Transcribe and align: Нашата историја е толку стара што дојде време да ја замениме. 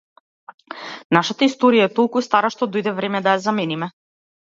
Нашата 1.17 1.45
историја 1.49 1.85
е 1.89 1.91
толку 1.99 2.23
стара 2.29 2.51
што 2.55 2.69
дојде 2.77 2.95
време 3.01 3.21
да 3.29 3.35
ја 3.37 3.43
замениме. 3.45 3.91